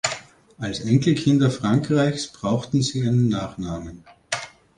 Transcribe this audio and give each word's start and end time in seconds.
Als 0.57 0.79
Enkelkinder 0.79 1.51
Frankreichs 1.51 2.29
brauchten 2.33 2.81
sie 2.81 3.07
einen 3.07 3.29
Nachnamen. 3.29 4.03